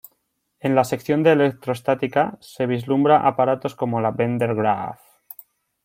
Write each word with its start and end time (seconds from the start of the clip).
En 0.61 0.73
la 0.73 0.83
sección 0.83 1.21
de 1.21 1.31
electrostática 1.31 2.35
se 2.41 2.65
vislumbra 2.65 3.27
aparatos 3.27 3.75
como 3.75 4.01
la 4.01 4.09
Van 4.09 4.39
Der 4.39 4.55
Graaff. 4.55 4.99